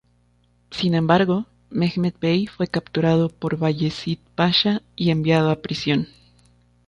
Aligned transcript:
Sin 0.71 0.95
embargo, 0.95 1.45
Mehmet 1.69 2.19
Bey 2.19 2.47
fue 2.47 2.65
capturado 2.67 3.29
por 3.29 3.57
Bayezid 3.59 4.17
Pasha 4.33 4.81
y 4.95 5.11
enviado 5.11 5.51
a 5.51 5.61
prisión. 5.61 6.07